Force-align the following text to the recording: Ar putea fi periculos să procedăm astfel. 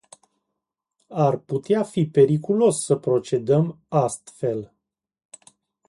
Ar 1.25 1.37
putea 1.37 1.83
fi 1.83 2.05
periculos 2.07 2.83
să 2.85 2.95
procedăm 2.95 3.79
astfel. 3.87 4.73